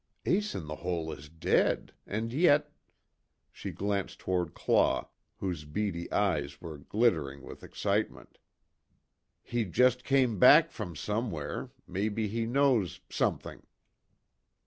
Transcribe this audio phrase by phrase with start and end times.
[0.25, 1.93] Ace In The Hole is dead.
[2.07, 2.71] And, yet"
[3.51, 8.39] she glanced toward Claw whose beady eyes were glittering with excitement.
[9.43, 13.61] "He just came back from somewhere maybe he knows something."